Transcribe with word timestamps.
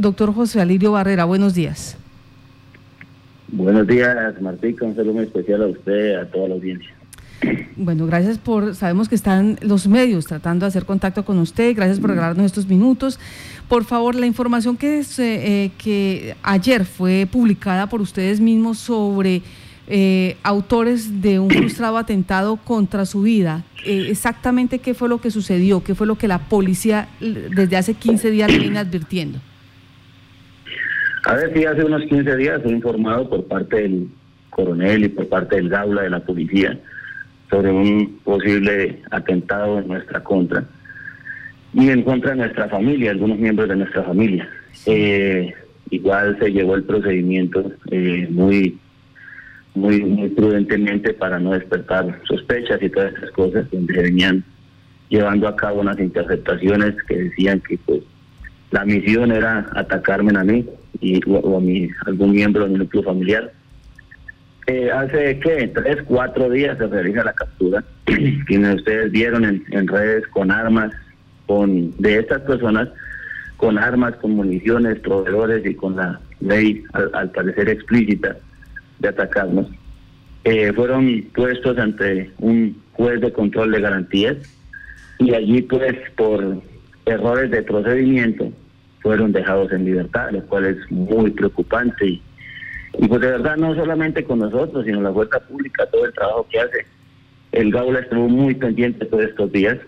doctor 0.00 0.34
José 0.34 0.60
Alirio 0.60 0.92
Barrera. 0.92 1.24
Buenos 1.24 1.54
días. 1.54 1.96
Buenos 3.50 3.86
días, 3.86 4.40
Martín. 4.40 4.76
Un 4.80 4.94
saludo 4.94 5.14
muy 5.14 5.24
especial 5.24 5.62
a 5.62 5.66
usted, 5.66 6.16
a 6.16 6.26
toda 6.26 6.48
la 6.48 6.54
audiencia. 6.54 6.90
Bueno, 7.76 8.06
gracias 8.06 8.38
por, 8.38 8.74
sabemos 8.74 9.08
que 9.08 9.14
están 9.14 9.58
los 9.62 9.86
medios 9.86 10.26
tratando 10.26 10.66
de 10.66 10.68
hacer 10.68 10.84
contacto 10.84 11.24
con 11.24 11.38
usted, 11.38 11.74
gracias 11.76 12.00
por 12.00 12.10
regalarnos 12.10 12.44
estos 12.44 12.66
minutos. 12.66 13.20
Por 13.68 13.84
favor, 13.84 14.16
la 14.16 14.26
información 14.26 14.76
que, 14.76 15.04
eh, 15.18 15.70
que 15.78 16.34
ayer 16.42 16.84
fue 16.84 17.28
publicada 17.30 17.88
por 17.88 18.00
ustedes 18.00 18.40
mismos 18.40 18.78
sobre 18.78 19.42
eh, 19.86 20.36
autores 20.42 21.22
de 21.22 21.38
un 21.38 21.48
frustrado 21.48 21.96
atentado 21.98 22.56
contra 22.56 23.06
su 23.06 23.22
vida, 23.22 23.64
eh, 23.86 24.08
exactamente 24.10 24.80
qué 24.80 24.92
fue 24.92 25.08
lo 25.08 25.20
que 25.20 25.30
sucedió, 25.30 25.84
qué 25.84 25.94
fue 25.94 26.06
lo 26.06 26.18
que 26.18 26.26
la 26.26 26.48
policía 26.48 27.08
desde 27.20 27.76
hace 27.76 27.94
15 27.94 28.32
días 28.32 28.50
le 28.50 28.58
viene 28.58 28.80
advirtiendo. 28.80 29.38
A 31.28 31.34
ver, 31.34 31.52
sí, 31.52 31.62
hace 31.66 31.84
unos 31.84 32.04
15 32.04 32.36
días 32.36 32.62
fue 32.62 32.72
informado 32.72 33.28
por 33.28 33.44
parte 33.44 33.82
del 33.82 34.08
coronel 34.48 35.04
y 35.04 35.08
por 35.10 35.28
parte 35.28 35.56
del 35.56 35.68
Gaula 35.68 36.00
de 36.00 36.08
la 36.08 36.20
policía 36.20 36.78
sobre 37.50 37.70
un 37.70 38.18
posible 38.24 39.02
atentado 39.10 39.78
en 39.78 39.88
nuestra 39.88 40.24
contra 40.24 40.64
y 41.74 41.90
en 41.90 42.02
contra 42.02 42.30
de 42.30 42.38
nuestra 42.38 42.70
familia, 42.70 43.10
algunos 43.10 43.38
miembros 43.38 43.68
de 43.68 43.76
nuestra 43.76 44.04
familia. 44.04 44.48
Eh, 44.86 45.52
igual 45.90 46.38
se 46.38 46.50
llevó 46.50 46.76
el 46.76 46.84
procedimiento 46.84 47.72
eh, 47.90 48.26
muy, 48.30 48.78
muy, 49.74 50.00
muy 50.00 50.30
prudentemente 50.30 51.12
para 51.12 51.38
no 51.38 51.50
despertar 51.50 52.22
sospechas 52.26 52.80
y 52.80 52.88
todas 52.88 53.12
esas 53.12 53.30
cosas, 53.32 53.70
donde 53.70 53.92
se 53.92 54.00
venían 54.00 54.44
llevando 55.10 55.46
a 55.46 55.56
cabo 55.56 55.82
unas 55.82 56.00
interceptaciones 56.00 56.94
que 57.06 57.16
decían 57.24 57.60
que 57.60 57.76
pues 57.84 58.00
la 58.70 58.86
misión 58.86 59.30
era 59.30 59.66
atacarme 59.74 60.32
a 60.38 60.44
mí 60.44 60.64
y, 61.00 61.20
o 61.28 61.56
a 61.56 61.60
mi, 61.60 61.88
algún 62.06 62.32
miembro 62.32 62.64
de 62.64 62.70
mi 62.70 62.78
núcleo 62.78 63.02
familiar. 63.02 63.52
Eh, 64.66 64.90
hace 64.90 65.38
que 65.40 65.68
tres, 65.68 65.98
cuatro 66.04 66.50
días 66.50 66.76
se 66.76 66.86
realiza 66.86 67.24
la 67.24 67.32
captura, 67.32 67.82
quienes 68.46 68.76
ustedes 68.76 69.10
vieron 69.10 69.44
en, 69.44 69.88
redes 69.88 70.26
con 70.28 70.50
armas, 70.50 70.92
con 71.46 71.96
de 71.98 72.18
estas 72.18 72.42
personas, 72.42 72.88
con 73.56 73.78
armas, 73.78 74.14
con 74.16 74.32
municiones, 74.32 75.00
proveedores 75.00 75.64
y 75.64 75.74
con 75.74 75.96
la 75.96 76.20
ley 76.40 76.84
al, 76.92 77.30
parecer 77.30 77.70
explícita 77.70 78.36
de 78.98 79.08
atacarnos. 79.08 79.68
Eh, 80.44 80.72
fueron 80.74 81.24
puestos 81.34 81.78
ante 81.78 82.30
un 82.38 82.76
juez 82.92 83.20
de 83.20 83.32
control 83.32 83.72
de 83.72 83.80
garantías. 83.80 84.36
Y 85.18 85.34
allí 85.34 85.62
pues 85.62 85.96
por 86.16 86.62
errores 87.06 87.50
de 87.50 87.62
procedimiento 87.62 88.52
fueron 89.08 89.32
dejados 89.32 89.72
en 89.72 89.86
libertad, 89.86 90.30
lo 90.32 90.42
cual 90.42 90.66
es 90.66 90.76
muy 90.90 91.30
preocupante 91.30 92.06
y 92.06 92.22
y 92.98 93.06
pues 93.06 93.20
de 93.20 93.28
verdad 93.28 93.56
no 93.56 93.74
solamente 93.74 94.24
con 94.24 94.40
nosotros, 94.40 94.84
sino 94.84 95.00
la 95.00 95.12
fuerza 95.12 95.38
pública, 95.40 95.86
todo 95.86 96.06
el 96.06 96.12
trabajo 96.12 96.46
que 96.50 96.58
hace. 96.58 96.86
El 97.52 97.70
Gaula 97.70 98.00
estuvo 98.00 98.28
muy 98.28 98.54
pendiente 98.54 99.06
todos 99.06 99.24
estos 99.24 99.52
días, 99.52 99.78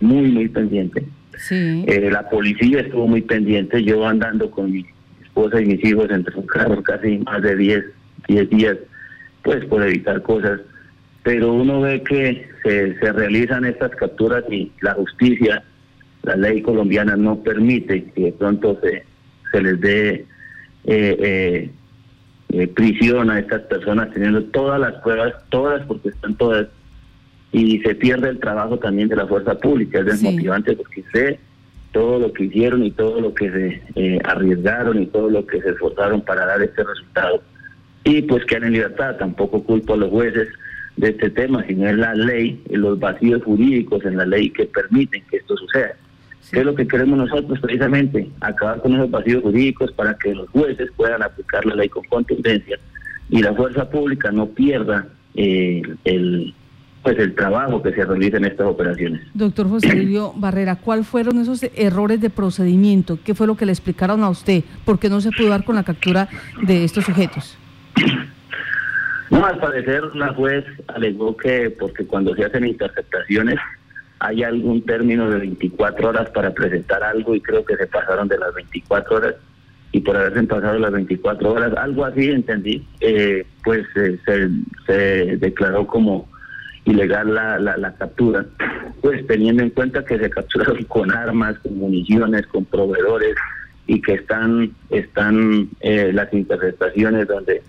muy, 0.00 0.30
muy 0.30 0.48
pendiente. 0.48 1.04
Sí. 1.36 1.84
Eh, 1.86 2.10
la 2.10 2.28
policía 2.28 2.80
estuvo 2.80 3.06
muy 3.06 3.22
pendiente, 3.22 3.82
yo 3.82 4.06
andando 4.06 4.50
con 4.50 4.72
mi 4.72 4.86
esposa 5.22 5.60
y 5.60 5.66
mis 5.66 5.84
hijos 5.84 6.10
entre 6.10 6.34
un 6.34 6.46
carro 6.46 6.82
casi 6.82 7.18
más 7.18 7.42
de 7.42 7.56
10, 7.56 7.84
10 8.28 8.50
días, 8.50 8.76
pues 9.42 9.64
por 9.66 9.82
evitar 9.82 10.22
cosas. 10.22 10.60
Pero 11.22 11.52
uno 11.52 11.82
ve 11.82 12.02
que 12.02 12.48
se, 12.62 12.98
se 12.98 13.12
realizan 13.12 13.66
estas 13.66 13.90
capturas 13.96 14.44
y 14.50 14.72
la 14.80 14.94
justicia, 14.94 15.62
la 16.22 16.36
ley 16.36 16.62
colombiana 16.62 17.16
no 17.16 17.42
permite 17.42 18.04
que 18.12 18.24
de 18.24 18.32
pronto 18.32 18.78
se, 18.82 19.04
se 19.52 19.62
les 19.62 19.80
dé 19.80 20.10
eh, 20.10 20.26
eh, 20.84 21.70
eh, 22.50 22.66
prisión 22.68 23.30
a 23.30 23.38
estas 23.38 23.62
personas 23.62 24.12
teniendo 24.12 24.42
todas 24.44 24.80
las 24.80 24.94
pruebas, 25.02 25.34
todas 25.50 25.84
porque 25.86 26.08
están 26.08 26.34
todas, 26.36 26.66
y 27.52 27.78
se 27.80 27.94
pierde 27.94 28.28
el 28.28 28.40
trabajo 28.40 28.78
también 28.78 29.08
de 29.08 29.16
la 29.16 29.26
fuerza 29.26 29.56
pública, 29.56 30.00
es 30.00 30.06
desmotivante 30.06 30.74
porque 30.74 31.04
sé 31.12 31.40
todo 31.92 32.18
lo 32.18 32.32
que 32.32 32.44
hicieron 32.44 32.84
y 32.84 32.90
todo 32.92 33.20
lo 33.20 33.34
que 33.34 33.50
se 33.50 33.82
eh, 33.96 34.18
arriesgaron 34.24 35.02
y 35.02 35.06
todo 35.06 35.28
lo 35.28 35.46
que 35.46 35.60
se 35.60 35.70
esforzaron 35.70 36.20
para 36.22 36.46
dar 36.46 36.62
este 36.62 36.84
resultado. 36.84 37.42
Y 38.04 38.22
pues 38.22 38.44
quedan 38.46 38.64
en 38.64 38.72
libertad, 38.74 39.16
tampoco 39.16 39.62
culpo 39.62 39.94
a 39.94 39.96
los 39.96 40.10
jueces 40.10 40.48
de 40.96 41.10
este 41.10 41.30
tema, 41.30 41.64
sino 41.66 41.88
es 41.88 41.96
la 41.96 42.14
ley, 42.14 42.62
los 42.70 42.98
vacíos 42.98 43.42
jurídicos 43.42 44.04
en 44.04 44.16
la 44.16 44.26
ley 44.26 44.50
que 44.50 44.66
permiten 44.66 45.22
que 45.30 45.38
esto 45.38 45.56
suceda. 45.56 45.94
¿Qué 46.50 46.60
es 46.60 46.64
lo 46.64 46.74
que 46.74 46.86
queremos 46.86 47.18
nosotros 47.18 47.60
precisamente? 47.60 48.28
Acabar 48.40 48.80
con 48.80 48.94
esos 48.94 49.10
vacíos 49.10 49.42
jurídicos 49.42 49.92
para 49.92 50.16
que 50.16 50.34
los 50.34 50.48
jueces 50.50 50.90
puedan 50.96 51.22
aplicar 51.22 51.64
la 51.66 51.74
ley 51.74 51.88
con 51.88 52.04
contundencia 52.04 52.78
y 53.28 53.42
la 53.42 53.54
fuerza 53.54 53.88
pública 53.88 54.30
no 54.32 54.46
pierda 54.46 55.06
eh, 55.34 55.82
el 56.04 56.54
pues 57.02 57.18
el 57.18 57.34
trabajo 57.34 57.82
que 57.82 57.94
se 57.94 58.04
realiza 58.04 58.36
en 58.36 58.44
estas 58.44 58.66
operaciones. 58.66 59.22
Doctor 59.32 59.68
José 59.68 59.94
Livio 59.94 60.34
Barrera, 60.36 60.76
¿cuáles 60.76 61.06
fueron 61.06 61.38
esos 61.38 61.62
errores 61.74 62.20
de 62.20 62.28
procedimiento? 62.28 63.18
¿Qué 63.24 63.34
fue 63.34 63.46
lo 63.46 63.56
que 63.56 63.64
le 63.64 63.72
explicaron 63.72 64.22
a 64.22 64.28
usted? 64.28 64.64
¿Por 64.84 64.98
qué 64.98 65.08
no 65.08 65.20
se 65.20 65.30
pudo 65.30 65.48
dar 65.48 65.64
con 65.64 65.76
la 65.76 65.82
captura 65.82 66.28
de 66.62 66.84
estos 66.84 67.04
sujetos? 67.04 67.56
No, 69.30 69.46
al 69.46 69.58
parecer 69.58 70.02
la 70.14 70.34
juez 70.34 70.64
alegó 70.88 71.36
que 71.36 71.70
porque 71.70 72.04
cuando 72.04 72.34
se 72.34 72.44
hacen 72.44 72.66
interceptaciones 72.66 73.58
hay 74.20 74.42
algún 74.42 74.82
término 74.82 75.30
de 75.30 75.38
24 75.38 76.10
horas 76.10 76.30
para 76.30 76.52
presentar 76.52 77.02
algo 77.02 77.34
y 77.34 77.40
creo 77.40 77.64
que 77.64 77.76
se 77.76 77.86
pasaron 77.86 78.28
de 78.28 78.38
las 78.38 78.54
24 78.54 79.16
horas. 79.16 79.34
Y 79.92 80.00
por 80.00 80.16
haberse 80.16 80.42
pasado 80.44 80.78
las 80.78 80.92
24 80.92 81.52
horas, 81.52 81.72
algo 81.76 82.04
así 82.04 82.30
entendí, 82.30 82.86
eh, 83.00 83.44
pues 83.64 83.84
eh, 83.96 84.18
se, 84.86 85.36
declaró 85.38 85.86
como 85.86 86.28
ilegal 86.84 87.34
la, 87.34 87.58
la, 87.58 87.94
captura, 87.94 88.44
pues 89.00 89.26
teniendo 89.26 89.62
en 89.62 89.70
cuenta 89.70 90.04
que 90.04 90.18
se 90.18 90.30
capturaron 90.30 90.84
con 90.84 91.10
armas, 91.10 91.58
con 91.60 91.78
municiones, 91.78 92.46
con 92.46 92.64
proveedores 92.66 93.34
y 93.86 94.00
que 94.00 94.14
están, 94.14 94.70
están 94.90 95.68
eh, 95.80 96.12
las 96.12 96.32
interpretaciones 96.32 97.26
donde 97.26 97.62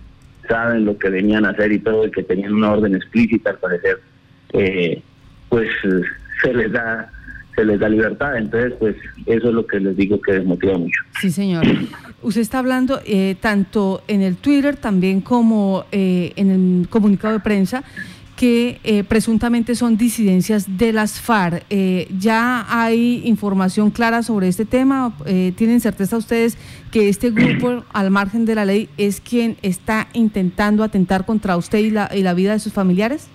saben 0.48 0.86
lo 0.86 0.98
que 0.98 1.10
venían 1.10 1.46
a 1.46 1.52
hacer 1.52 1.72
y 1.72 1.80
todo 1.80 2.06
y 2.06 2.12
que 2.12 2.24
tenían 2.24 2.54
una 2.54 2.74
orden 2.74 2.96
explícita 2.96 3.52
al 3.52 3.58
parecer, 3.58 4.00
pues 5.50 5.70
se 6.42 6.54
les 6.54 6.72
da 6.72 7.12
se 7.56 7.66
les 7.66 7.80
da 7.80 7.90
libertad. 7.90 8.38
Entonces, 8.38 8.74
pues 8.80 8.96
eso 9.26 9.50
es 9.50 9.54
lo 9.54 9.66
que 9.66 9.80
les 9.80 9.96
digo 9.96 10.22
que 10.22 10.34
desmotiva 10.34 10.78
mucho. 10.78 11.02
Sí, 11.20 11.32
señor. 11.32 11.66
Usted 12.22 12.42
está 12.42 12.60
hablando 12.60 13.02
eh, 13.06 13.36
tanto 13.40 14.04
en 14.08 14.22
el 14.22 14.36
Twitter 14.36 14.78
también 14.78 15.22
como 15.22 15.86
eh, 15.92 16.34
en 16.36 16.52
el 16.52 16.90
comunicado 16.90 17.34
de 17.34 17.40
prensa 17.40 17.84
que 18.36 18.80
eh, 18.84 19.04
presuntamente 19.04 19.76
son 19.76 19.98
disidencias 19.98 20.78
de 20.78 20.94
las 20.94 21.20
FARC. 21.20 21.64
¿Ya 22.18 22.66
hay 22.70 23.22
información 23.26 23.92
clara 23.92 24.24
sobre 24.24 24.48
este 24.48 24.66
tema? 24.66 25.14
¿Tienen 25.56 25.80
certeza 25.80 26.18
ustedes 26.18 26.58
que 26.90 27.08
este 27.08 27.30
grupo, 27.30 27.84
al 27.94 28.10
margen 28.10 28.46
de 28.46 28.56
la 28.56 28.66
ley, 28.66 28.90
es 28.98 29.22
quien 29.22 29.58
está 29.62 30.08
intentando 30.14 30.84
atentar 30.84 31.26
contra 31.26 31.56
usted 31.56 31.80
y 31.80 31.92
la, 31.92 32.10
y 32.16 32.24
la 32.24 32.34
vida 32.34 32.54
de 32.54 32.60
sus 32.60 32.74
familiares? 32.74 33.30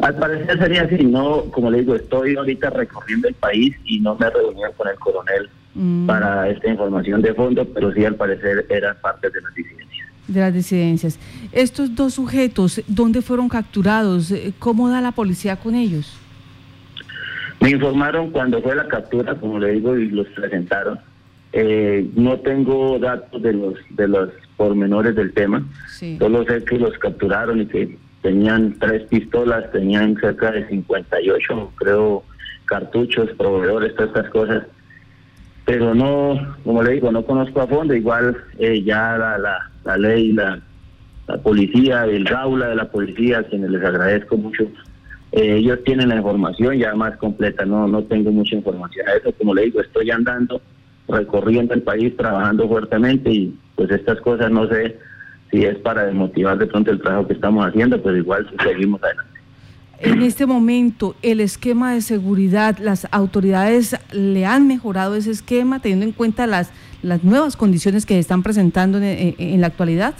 Al 0.00 0.14
parecer 0.16 0.58
sería 0.58 0.82
así, 0.82 1.04
no, 1.04 1.42
como 1.50 1.70
le 1.70 1.80
digo, 1.80 1.94
estoy 1.94 2.36
ahorita 2.36 2.70
recorriendo 2.70 3.28
el 3.28 3.34
país 3.34 3.74
y 3.84 4.00
no 4.00 4.14
me 4.16 4.30
reuní 4.30 4.62
con 4.76 4.88
el 4.88 4.96
coronel 4.96 5.48
mm. 5.74 6.06
para 6.06 6.48
esta 6.48 6.68
información 6.68 7.22
de 7.22 7.34
fondo, 7.34 7.64
pero 7.64 7.92
sí 7.92 8.04
al 8.04 8.14
parecer 8.14 8.66
eran 8.68 8.96
parte 9.00 9.30
de 9.30 9.40
las 9.40 9.54
disidencias. 9.54 10.08
De 10.28 10.40
las 10.40 10.54
disidencias. 10.54 11.18
Estos 11.52 11.94
dos 11.94 12.14
sujetos, 12.14 12.82
¿dónde 12.86 13.22
fueron 13.22 13.48
capturados? 13.48 14.32
¿Cómo 14.58 14.88
da 14.88 15.00
la 15.00 15.12
policía 15.12 15.56
con 15.56 15.74
ellos? 15.74 16.18
Me 17.60 17.70
informaron 17.70 18.30
cuando 18.30 18.60
fue 18.60 18.74
la 18.74 18.86
captura, 18.86 19.34
como 19.34 19.58
le 19.58 19.72
digo, 19.72 19.96
y 19.96 20.10
los 20.10 20.26
presentaron. 20.28 20.98
Eh, 21.52 22.06
no 22.14 22.38
tengo 22.40 22.98
datos 22.98 23.40
de 23.40 23.52
los 23.52 23.74
de 23.90 24.08
los 24.08 24.28
pormenores 24.56 25.14
del 25.14 25.32
tema. 25.32 25.66
Solo 26.18 26.44
sé 26.44 26.64
que 26.64 26.78
los 26.78 26.96
capturaron 26.98 27.62
y 27.62 27.66
que 27.66 27.98
tenían 28.26 28.74
tres 28.80 29.04
pistolas, 29.04 29.70
tenían 29.70 30.16
cerca 30.16 30.50
de 30.50 30.66
58, 30.66 31.72
creo, 31.76 32.24
cartuchos, 32.64 33.30
proveedores, 33.38 33.94
todas 33.94 34.08
estas 34.08 34.30
cosas. 34.30 34.64
Pero 35.64 35.94
no, 35.94 36.56
como 36.64 36.82
le 36.82 36.94
digo, 36.94 37.12
no 37.12 37.24
conozco 37.24 37.60
a 37.60 37.68
fondo, 37.68 37.94
igual 37.94 38.36
eh, 38.58 38.82
ya 38.82 39.16
la, 39.16 39.38
la, 39.38 39.70
la 39.84 39.96
ley, 39.96 40.32
la, 40.32 40.60
la 41.28 41.36
policía, 41.38 42.04
el 42.04 42.24
gaula 42.24 42.66
de 42.66 42.74
la 42.74 42.90
policía, 42.90 43.38
a 43.38 43.42
quienes 43.44 43.70
les 43.70 43.84
agradezco 43.84 44.36
mucho, 44.36 44.64
eh, 45.30 45.58
ellos 45.58 45.84
tienen 45.84 46.08
la 46.08 46.16
información 46.16 46.76
ya 46.76 46.96
más 46.96 47.16
completa, 47.18 47.64
no, 47.64 47.86
no 47.86 48.02
tengo 48.02 48.32
mucha 48.32 48.56
información 48.56 49.08
a 49.08 49.12
eso, 49.12 49.30
como 49.38 49.54
le 49.54 49.66
digo, 49.66 49.80
estoy 49.80 50.10
andando, 50.10 50.60
recorriendo 51.06 51.74
el 51.74 51.82
país, 51.82 52.16
trabajando 52.16 52.66
fuertemente 52.66 53.30
y 53.30 53.56
pues 53.76 53.88
estas 53.92 54.20
cosas 54.20 54.50
no 54.50 54.66
sé 54.66 54.98
si 55.50 55.64
es 55.64 55.76
para 55.78 56.04
desmotivar 56.04 56.58
de 56.58 56.66
pronto 56.66 56.90
el 56.90 57.00
trabajo 57.00 57.26
que 57.26 57.34
estamos 57.34 57.66
haciendo, 57.66 58.00
pues 58.02 58.16
igual 58.16 58.48
seguimos 58.62 59.02
adelante. 59.02 59.40
en 60.00 60.22
este 60.22 60.46
momento 60.46 61.16
el 61.22 61.40
esquema 61.40 61.94
de 61.94 62.00
seguridad, 62.00 62.78
las 62.78 63.06
autoridades 63.10 63.96
le 64.12 64.44
han 64.44 64.66
mejorado 64.66 65.14
ese 65.14 65.30
esquema 65.30 65.80
teniendo 65.80 66.04
en 66.06 66.12
cuenta 66.12 66.46
las, 66.46 66.70
las 67.02 67.24
nuevas 67.24 67.56
condiciones 67.56 68.06
que 68.06 68.14
se 68.14 68.20
están 68.20 68.42
presentando 68.42 68.98
en, 68.98 69.34
en 69.38 69.60
la 69.60 69.68
actualidad? 69.68 70.14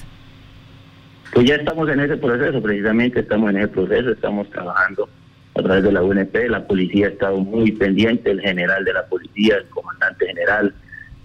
Pues 1.33 1.47
ya 1.47 1.57
estamos 1.57 1.89
en 1.91 2.01
ese 2.01 2.17
proceso, 2.17 2.63
precisamente 2.63 3.21
estamos 3.21 3.51
en 3.51 3.59
ese 3.59 3.69
proceso, 3.69 4.11
estamos 4.13 4.49
trabajando 4.51 5.09
a 5.55 5.63
través 5.63 5.85
de 5.85 5.93
la 5.93 6.03
UNP, 6.03 6.35
la 6.49 6.67
policía 6.67 7.07
ha 7.07 7.11
estado 7.11 7.39
muy 7.39 7.73
pendiente, 7.73 8.31
el 8.31 8.41
general 8.41 8.85
de 8.85 8.93
la 8.93 9.07
policía, 9.07 9.57
el 9.57 9.67
comandante 9.67 10.27
general, 10.27 10.75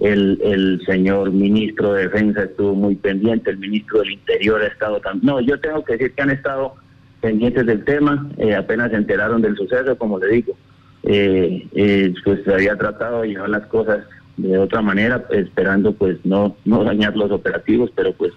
el, 0.02 0.40
el 0.44 0.82
señor 0.86 1.32
ministro 1.32 1.94
de 1.94 2.04
Defensa 2.04 2.44
estuvo 2.44 2.74
muy 2.74 2.96
pendiente, 2.96 3.52
el 3.52 3.60
ministro 3.60 4.00
del 4.00 4.12
Interior 4.14 4.62
ha 4.62 4.68
estado 4.68 5.00
también. 5.00 5.26
No, 5.26 5.40
yo 5.40 5.60
tengo 5.60 5.84
que 5.86 5.94
decir 5.94 6.14
que 6.14 6.22
han 6.24 6.32
estado 6.32 6.76
pendientes 7.22 7.68
del 7.68 7.86
tema, 7.86 8.28
eh, 8.38 8.56
apenas 8.56 8.90
se 8.90 8.98
enteraron 8.98 9.42
del 9.42 9.56
suceso, 9.56 9.96
como 9.98 10.18
le 10.18 10.28
digo, 10.28 10.58
eh, 11.04 11.68
eh, 11.74 12.14
pues 12.26 12.44
se 12.44 12.54
había 12.54 12.76
tratado 12.76 13.22
de 13.22 13.30
llevar 13.30 13.50
las 13.50 13.68
cosas 13.68 14.00
de 14.38 14.58
otra 14.58 14.82
manera, 14.82 15.24
esperando 15.30 15.94
pues 15.94 16.18
no, 16.24 16.56
no 16.66 16.84
dañar 16.84 17.16
los 17.16 17.32
operativos, 17.32 17.92
pero 17.96 18.12
pues 18.14 18.34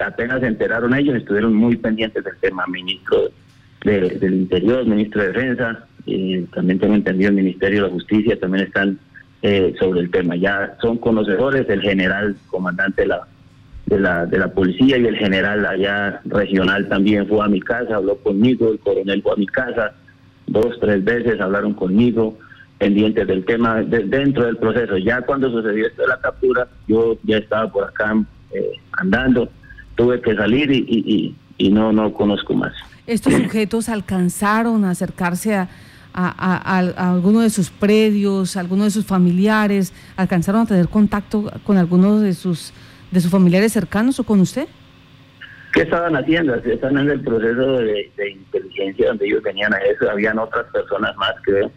apenas 0.00 0.40
se 0.40 0.46
enteraron 0.48 0.94
ellos, 0.94 1.16
estuvieron 1.16 1.54
muy 1.54 1.76
pendientes 1.76 2.24
del 2.24 2.36
tema, 2.40 2.66
ministro 2.66 3.30
del 3.84 4.34
Interior, 4.34 4.84
ministro 4.84 5.22
de 5.22 5.28
Defensa, 5.28 5.86
también 6.52 6.78
tengo 6.80 6.94
entendido 6.94 7.28
el 7.30 7.36
Ministerio 7.36 7.82
de 7.82 7.88
la 7.88 7.94
Justicia, 7.94 8.40
también 8.40 8.64
están 8.66 8.98
eh, 9.44 9.74
sobre 9.78 10.00
el 10.00 10.10
tema. 10.10 10.36
Ya 10.36 10.74
son 10.80 10.96
conocedores, 10.96 11.68
el 11.68 11.82
general 11.82 12.34
comandante 12.46 13.02
de 13.02 13.08
la, 13.08 13.28
de 13.84 13.98
la, 14.00 14.24
de 14.24 14.38
la 14.38 14.48
policía 14.48 14.96
y 14.96 15.04
el 15.04 15.16
general 15.18 15.66
allá 15.66 16.22
regional 16.24 16.88
también 16.88 17.28
fue 17.28 17.44
a 17.44 17.48
mi 17.48 17.60
casa, 17.60 17.96
habló 17.96 18.16
conmigo, 18.16 18.70
el 18.72 18.78
coronel 18.78 19.22
fue 19.22 19.32
a 19.32 19.36
mi 19.36 19.46
casa, 19.46 19.92
dos, 20.46 20.80
tres 20.80 21.04
veces 21.04 21.38
hablaron 21.42 21.74
conmigo, 21.74 22.38
pendientes 22.78 23.26
del 23.26 23.44
tema 23.44 23.82
dentro 23.82 24.46
del 24.46 24.56
proceso. 24.56 24.96
Ya 24.96 25.20
cuando 25.20 25.50
sucedió 25.50 25.88
esto 25.88 26.00
de 26.02 26.08
la 26.08 26.20
captura, 26.20 26.66
yo 26.88 27.18
ya 27.24 27.36
estaba 27.36 27.70
por 27.70 27.84
acá 27.84 28.16
eh, 28.50 28.70
andando, 28.92 29.50
tuve 29.94 30.22
que 30.22 30.34
salir 30.34 30.72
y, 30.72 30.86
y, 30.88 31.36
y 31.58 31.70
no, 31.70 31.92
no 31.92 32.14
conozco 32.14 32.54
más. 32.54 32.72
¿Estos 33.06 33.34
sujetos 33.34 33.90
alcanzaron 33.90 34.86
a 34.86 34.90
acercarse 34.92 35.54
a 35.54 35.68
a, 36.14 37.10
alguno 37.12 37.40
de 37.40 37.50
sus 37.50 37.70
predios, 37.70 38.56
a 38.56 38.60
alguno 38.60 38.84
de 38.84 38.90
sus 38.90 39.04
familiares? 39.04 39.92
¿Alcanzaron 40.16 40.62
a 40.62 40.66
tener 40.66 40.88
contacto 40.88 41.50
con 41.64 41.76
algunos 41.76 42.22
de 42.22 42.34
sus, 42.34 42.72
de 43.10 43.20
sus 43.20 43.30
familiares 43.30 43.72
cercanos 43.72 44.20
o 44.20 44.24
con 44.24 44.40
usted? 44.40 44.68
¿Qué 45.72 45.82
estaban 45.82 46.14
haciendo? 46.14 46.54
Están 46.54 46.98
en 46.98 47.10
el 47.10 47.20
proceso 47.20 47.78
de, 47.78 48.10
inteligencia 48.30 49.08
donde 49.08 49.26
ellos 49.26 49.42
venían 49.42 49.74
a 49.74 49.78
eso. 49.78 50.08
Habían 50.08 50.38
otras 50.38 50.66
personas 50.72 51.16
más, 51.16 51.34
creo, 51.42 51.70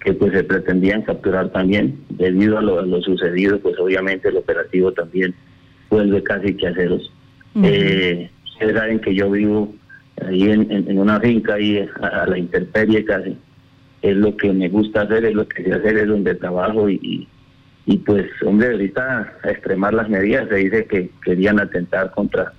que 0.00 0.14
pues 0.14 0.32
se 0.32 0.44
pretendían 0.44 1.02
capturar 1.02 1.50
también. 1.50 2.02
Debido 2.08 2.56
a 2.56 2.62
lo, 2.62 3.02
sucedido, 3.02 3.60
pues 3.60 3.78
obviamente 3.78 4.28
el 4.28 4.38
operativo 4.38 4.92
también 4.92 5.34
vuelve 5.90 6.22
casi 6.22 6.54
que 6.54 6.68
a 6.68 6.74
ceros. 6.74 7.12
Eh, 7.62 8.30
ustedes 8.44 8.74
saben 8.74 8.98
que 8.98 9.14
yo 9.14 9.30
vivo 9.30 9.74
ahí 10.26 10.50
en, 10.50 10.98
una 10.98 11.20
finca, 11.20 11.54
ahí 11.54 11.86
a 12.00 12.26
la 12.26 12.38
intemperie 12.38 13.04
casi 13.04 13.36
es 14.04 14.16
lo 14.16 14.36
que 14.36 14.52
me 14.52 14.68
gusta 14.68 15.02
hacer, 15.02 15.24
es 15.24 15.34
lo 15.34 15.48
que 15.48 15.64
sé 15.64 15.72
hacer, 15.72 15.96
es 15.96 16.06
donde 16.06 16.34
trabajo 16.34 16.90
y, 16.90 17.26
y, 17.86 17.96
pues, 17.98 18.26
hombre, 18.44 18.72
ahorita 18.72 19.32
a 19.42 19.50
extremar 19.50 19.94
las 19.94 20.10
medidas, 20.10 20.46
se 20.50 20.56
dice 20.56 20.84
que 20.84 21.10
querían 21.24 21.58
atentar 21.58 22.10
contra 22.10 22.52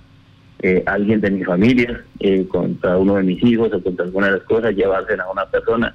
eh, 0.60 0.82
alguien 0.86 1.20
de 1.20 1.30
mi 1.30 1.44
familia, 1.44 2.02
eh, 2.18 2.48
contra 2.48 2.98
uno 2.98 3.14
de 3.14 3.22
mis 3.22 3.40
hijos 3.44 3.72
o 3.72 3.80
contra 3.80 4.06
alguna 4.06 4.26
de 4.26 4.32
las 4.38 4.42
cosas, 4.42 4.74
llevarse 4.74 5.14
a 5.14 5.30
una 5.30 5.46
persona. 5.46 5.94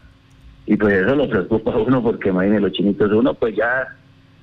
Y 0.65 0.77
pues 0.77 0.93
eso 0.93 1.17
lo 1.17 1.27
preocupa 1.27 1.73
a 1.73 1.79
uno 1.79 2.01
porque 2.01 2.29
imagínense 2.29 2.61
los 2.61 2.71
chinitos, 2.71 3.11
uno 3.11 3.33
pues 3.33 3.53
ya 3.53 3.93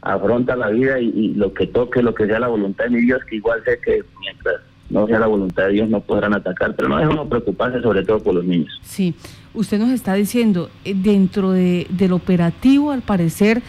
afronta 0.02 0.56
la 0.56 0.68
vida 0.68 1.00
y, 1.00 1.08
y, 1.08 1.34
lo 1.36 1.54
que 1.54 1.68
toque, 1.68 2.02
lo 2.02 2.14
que 2.14 2.26
sea 2.26 2.38
la 2.38 2.48
voluntad 2.48 2.84
de 2.84 2.90
mi 2.90 3.00
Dios, 3.00 3.24
que 3.24 3.36
igual 3.36 3.62
sé 3.64 3.80
que 3.82 4.02
mientras 4.20 4.60
no 4.90 5.06
sea 5.06 5.18
la 5.18 5.26
voluntad 5.26 5.66
de 5.66 5.72
Dios 5.72 5.88
no 5.88 6.00
podrán 6.00 6.34
atacar, 6.34 6.74
pero 6.74 6.88
no 6.88 6.96
uno 7.10 7.28
preocuparse 7.28 7.80
sobre 7.82 8.04
todo 8.04 8.20
por 8.20 8.34
los 8.34 8.44
niños. 8.44 8.80
Sí, 8.82 9.14
usted 9.54 9.78
nos 9.78 9.90
está 9.90 10.14
diciendo, 10.14 10.70
eh, 10.84 10.94
dentro 10.96 11.52
de, 11.52 11.86
del 11.90 12.12
operativo, 12.12 12.90
al 12.90 13.02
parecer, 13.02 13.62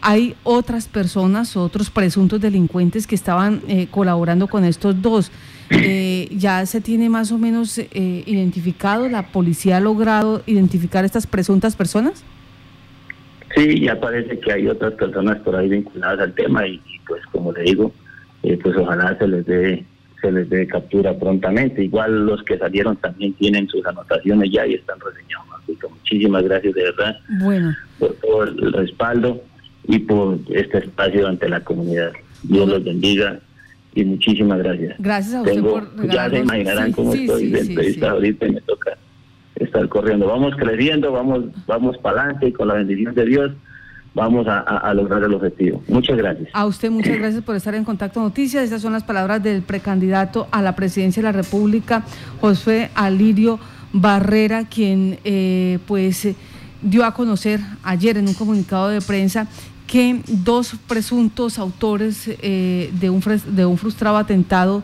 hay 0.00 0.34
otras 0.44 0.88
personas, 0.88 1.56
otros 1.56 1.90
presuntos 1.90 2.40
delincuentes 2.40 3.06
que 3.06 3.14
estaban 3.14 3.62
eh, 3.68 3.88
colaborando 3.90 4.46
con 4.46 4.64
estos 4.64 5.00
dos. 5.02 5.30
Eh, 5.70 6.28
¿Ya 6.32 6.64
se 6.66 6.80
tiene 6.80 7.08
más 7.08 7.30
o 7.30 7.38
menos 7.38 7.78
identificado? 7.78 9.08
¿La 9.08 9.28
policía 9.28 9.76
ha 9.76 9.80
logrado 9.80 10.42
identificar 10.46 11.04
estas 11.04 11.26
presuntas 11.26 11.76
personas? 11.76 12.24
Sí, 13.54 13.80
ya 13.80 14.00
parece 14.00 14.40
que 14.40 14.52
hay 14.52 14.66
otras 14.66 14.94
personas 14.94 15.38
por 15.40 15.54
ahí 15.54 15.68
vinculadas 15.68 16.20
al 16.20 16.32
tema 16.32 16.66
y, 16.66 16.80
pues 17.06 17.24
como 17.26 17.52
le 17.52 17.62
digo, 17.62 17.92
pues 18.42 18.76
ojalá 18.76 19.16
se 19.18 19.28
les 19.28 19.46
dé 19.46 19.84
se 20.20 20.32
les 20.32 20.48
dé 20.48 20.66
captura 20.66 21.18
prontamente. 21.18 21.84
Igual 21.84 22.26
los 22.26 22.42
que 22.42 22.58
salieron 22.58 22.96
también 22.96 23.32
tienen 23.34 23.68
sus 23.68 23.84
anotaciones 23.86 24.50
ya 24.50 24.66
y 24.66 24.74
están 24.74 24.98
reseñados. 25.00 25.50
Muchísimas 25.88 26.42
gracias 26.42 26.74
de 26.74 26.82
verdad 26.82 27.20
bueno. 27.40 27.76
por 27.98 28.12
todo 28.14 28.42
el 28.44 28.72
respaldo 28.72 29.40
y 29.86 30.00
por 30.00 30.38
este 30.50 30.78
espacio 30.78 31.28
ante 31.28 31.48
la 31.48 31.60
comunidad. 31.60 32.12
Dios 32.42 32.68
los 32.68 32.84
bendiga 32.84 33.38
y 33.94 34.04
muchísimas 34.04 34.58
gracias. 34.58 34.96
Gracias 34.98 35.34
a 35.34 35.42
usted 35.42 35.62
por 35.62 36.06
Ya 36.08 36.28
se 36.28 36.38
imaginarán 36.38 36.92
cómo 36.92 37.14
estoy 37.14 37.50
de 37.50 37.60
entrevista 37.60 38.10
ahorita 38.10 38.46
y 38.46 38.52
me 38.52 38.60
toca 38.62 38.96
estar 39.56 39.88
corriendo. 39.88 40.26
Vamos 40.26 40.54
creciendo, 40.56 41.12
vamos, 41.12 41.44
vamos 41.66 41.96
para 41.98 42.22
adelante 42.22 42.48
y 42.48 42.52
con 42.52 42.68
la 42.68 42.74
bendición 42.74 43.14
de 43.14 43.24
Dios 43.24 43.52
vamos 44.14 44.46
a, 44.48 44.92
lograr 44.94 45.22
el 45.22 45.34
objetivo. 45.34 45.82
Muchas 45.88 46.16
gracias. 46.16 46.48
A 46.52 46.66
usted 46.66 46.90
muchas 46.90 47.16
gracias 47.18 47.42
por 47.42 47.56
estar 47.56 47.74
en 47.74 47.84
Contacto 47.84 48.20
Noticias. 48.20 48.64
Estas 48.64 48.82
son 48.82 48.92
las 48.92 49.04
palabras 49.04 49.42
del 49.42 49.62
precandidato 49.62 50.48
a 50.50 50.62
la 50.62 50.74
presidencia 50.74 51.22
de 51.22 51.28
la 51.28 51.32
República, 51.32 52.04
José 52.40 52.90
Alirio 52.94 53.58
Barrera, 53.92 54.64
quien 54.64 55.18
eh, 55.24 55.78
pues 55.86 56.28
dio 56.82 57.04
a 57.04 57.14
conocer 57.14 57.60
ayer 57.82 58.16
en 58.16 58.28
un 58.28 58.34
comunicado 58.34 58.88
de 58.88 59.00
prensa 59.00 59.46
que 59.86 60.22
dos 60.28 60.76
presuntos 60.86 61.58
autores 61.58 62.28
eh, 62.28 62.90
de, 63.00 63.10
un, 63.10 63.22
de 63.46 63.66
un 63.66 63.76
frustrado 63.76 64.16
atentado 64.16 64.82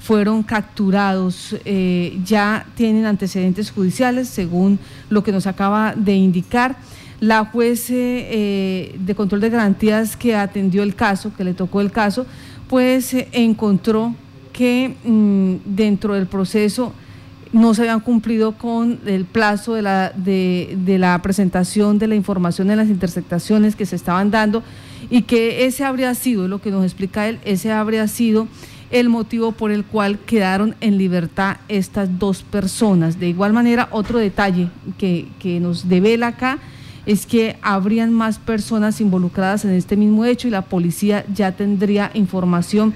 fueron 0.00 0.42
capturados, 0.44 1.56
eh, 1.64 2.18
ya 2.24 2.64
tienen 2.76 3.06
antecedentes 3.06 3.72
judiciales, 3.72 4.28
según 4.28 4.78
lo 5.10 5.24
que 5.24 5.32
nos 5.32 5.46
acaba 5.46 5.94
de 5.96 6.14
indicar. 6.14 6.76
La 7.20 7.46
juez 7.46 7.86
eh, 7.88 8.94
de 8.98 9.14
control 9.14 9.40
de 9.40 9.50
garantías 9.50 10.16
que 10.16 10.36
atendió 10.36 10.82
el 10.82 10.94
caso, 10.94 11.32
que 11.34 11.44
le 11.44 11.54
tocó 11.54 11.80
el 11.80 11.90
caso, 11.90 12.26
pues 12.68 13.14
eh, 13.14 13.28
encontró 13.32 14.14
que 14.52 14.94
mm, 15.04 15.54
dentro 15.64 16.14
del 16.14 16.26
proceso 16.26 16.92
no 17.52 17.72
se 17.72 17.82
habían 17.82 18.00
cumplido 18.00 18.52
con 18.52 19.00
el 19.06 19.24
plazo 19.24 19.74
de 19.74 19.82
la, 19.82 21.20
presentación 21.22 21.98
de 21.98 22.06
la 22.06 22.14
información 22.14 22.70
en 22.70 22.76
las 22.76 22.88
interceptaciones 22.88 23.76
que 23.76 23.86
se 23.86 23.96
estaban 23.96 24.30
dando 24.30 24.62
y 25.08 25.22
que 25.22 25.64
ese 25.64 25.84
habría 25.84 26.14
sido, 26.14 26.48
lo 26.48 26.60
que 26.60 26.70
nos 26.70 26.84
explica 26.84 27.28
él, 27.28 27.38
ese 27.44 27.72
habría 27.72 28.08
sido 28.08 28.46
el 28.90 29.08
motivo 29.08 29.52
por 29.52 29.70
el 29.70 29.84
cual 29.84 30.18
quedaron 30.18 30.74
en 30.80 30.98
libertad 30.98 31.56
estas 31.68 32.18
dos 32.18 32.42
personas. 32.42 33.18
De 33.18 33.28
igual 33.28 33.52
manera, 33.52 33.88
otro 33.90 34.18
detalle 34.18 34.68
que 34.98 35.58
nos 35.60 35.88
devela 35.88 36.28
acá 36.28 36.58
es 37.06 37.24
que 37.24 37.56
habrían 37.62 38.12
más 38.12 38.38
personas 38.38 39.00
involucradas 39.00 39.64
en 39.64 39.70
este 39.72 39.96
mismo 39.96 40.24
hecho 40.24 40.48
y 40.48 40.50
la 40.50 40.62
policía 40.62 41.24
ya 41.32 41.52
tendría 41.52 42.10
información 42.14 42.92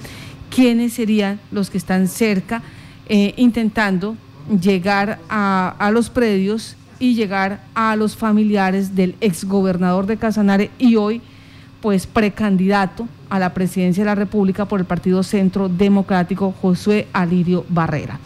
quiénes 0.50 0.94
serían 0.94 1.40
los 1.52 1.70
que 1.70 1.78
están 1.78 2.08
cerca 2.08 2.62
eh, 3.08 3.34
intentando 3.36 4.16
llegar 4.60 5.20
a, 5.28 5.90
los 5.92 6.10
predios 6.10 6.76
y 6.98 7.14
llegar 7.14 7.62
a 7.74 7.96
los 7.96 8.16
familiares 8.16 8.94
del 8.94 9.14
exgobernador 9.20 10.06
de 10.06 10.16
Casanare 10.16 10.70
y 10.78 10.96
hoy 10.96 11.22
pues 11.80 12.06
precandidato 12.06 13.08
a 13.30 13.38
la 13.38 13.54
presidencia 13.54 14.02
de 14.02 14.10
la 14.10 14.14
República 14.14 14.66
por 14.66 14.80
el 14.80 14.86
Partido 14.86 15.22
Centro 15.22 15.68
Democrático 15.68 16.52
Josué 16.60 17.06
Alirio 17.12 17.64
Barrera. 17.68 18.18